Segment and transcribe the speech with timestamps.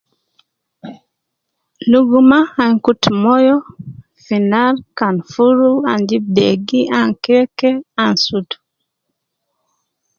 [1.91, 3.55] Luguma an kutu moyo
[4.23, 8.57] fi nar, kan furu an jib degi an kei kei an sutu